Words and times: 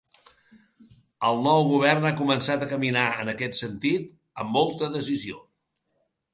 El 1.29 1.41
nou 1.47 1.61
govern 1.73 2.07
ha 2.09 2.13
començat 2.23 2.65
a 2.65 2.71
caminar, 2.73 3.05
en 3.25 3.31
aquest 3.37 3.61
sentit, 3.61 4.11
amb 4.45 4.53
molta 4.59 4.93
decisió. 4.99 5.49